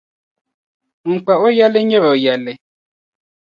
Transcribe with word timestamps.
ŋun 1.05 1.19
kpa 1.25 1.33
o 1.45 1.47
yɛlli 1.57 1.81
n 1.83 1.87
nyɛri 1.89 2.07
o 2.15 2.21
yɛlli. 2.25 2.53